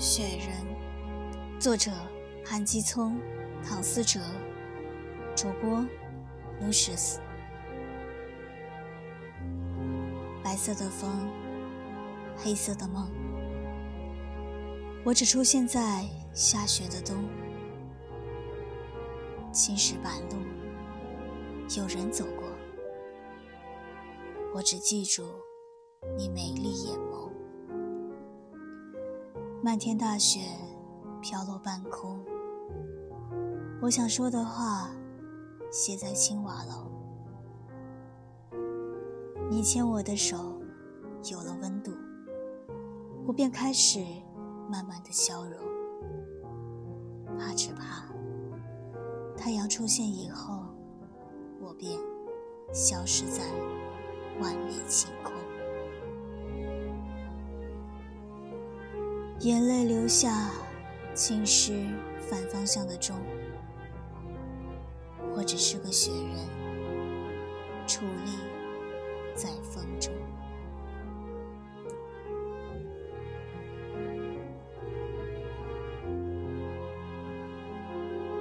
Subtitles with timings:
[0.00, 1.90] 雪人，作者：
[2.42, 3.20] 韩基聪、
[3.62, 4.18] 唐思哲，
[5.36, 5.84] 主播
[6.58, 7.18] ：Lucius。
[10.42, 11.28] 白色的风，
[12.34, 13.10] 黑色的梦，
[15.04, 17.28] 我只出现在下雪的冬。
[19.52, 20.36] 青石板路，
[21.76, 22.44] 有人走过，
[24.54, 25.26] 我只记住
[26.16, 27.29] 你美丽眼眸。
[29.62, 30.40] 漫天大雪
[31.20, 32.18] 飘落半空，
[33.82, 34.90] 我想说的话
[35.70, 36.90] 写在青瓦楼。
[39.50, 40.58] 你牵我的手，
[41.30, 41.92] 有了温度，
[43.26, 44.02] 我便开始
[44.66, 45.52] 慢慢的消融。
[47.38, 48.06] 怕只怕
[49.36, 50.64] 太阳出现以后，
[51.60, 52.00] 我便
[52.72, 53.42] 消失在
[54.40, 55.29] 万里晴空。
[59.40, 60.50] 眼泪流下
[61.14, 61.72] 侵蚀
[62.28, 63.16] 反方向的钟。
[65.34, 66.60] 我只是个雪人。
[67.86, 68.32] 矗立
[69.34, 70.12] 在风中。